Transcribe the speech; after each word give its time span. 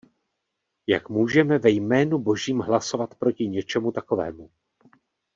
Jak 0.87 1.09
můžeme 1.09 1.57
ve 1.57 1.69
jménu 1.69 2.19
Božím 2.19 2.59
hlasovat 2.59 3.15
proti 3.15 3.47
něčemu 3.47 3.91
takovému? 3.91 4.49